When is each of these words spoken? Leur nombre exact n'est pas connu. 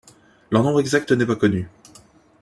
Leur 0.49 0.63
nombre 0.63 0.79
exact 0.79 1.11
n'est 1.11 1.27
pas 1.27 1.35
connu. 1.35 1.67